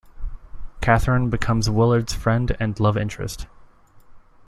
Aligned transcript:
Cathryn 0.81 1.29
becomes 1.29 1.69
Willard's 1.69 2.11
friend 2.11 2.57
and 2.59 2.79
love 2.79 2.97
interest. 2.97 3.45